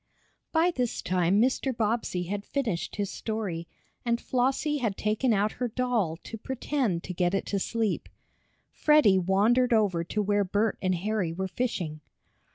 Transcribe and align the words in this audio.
By 0.51 0.71
this 0.71 0.99
time 0.99 1.39
Mr. 1.39 1.77
Bobbsey 1.77 2.23
had 2.23 2.43
finished 2.43 2.95
his 2.95 3.11
story, 3.11 3.67
and 4.03 4.19
Flossie 4.19 4.79
had 4.79 4.97
taken 4.97 5.31
out 5.31 5.51
her 5.61 5.67
doll 5.67 6.17
to 6.23 6.39
pretend 6.39 7.03
to 7.03 7.13
get 7.13 7.35
it 7.35 7.45
to 7.53 7.59
sleep. 7.59 8.09
Freddie 8.71 9.19
wandered 9.19 9.73
over 9.73 10.03
to 10.05 10.23
where 10.23 10.43
Bert 10.43 10.79
and 10.81 10.95
Harry 10.95 11.31
were 11.31 11.47
fishing. 11.47 12.01